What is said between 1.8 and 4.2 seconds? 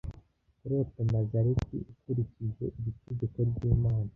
ukurikije iri tegeko ry'imana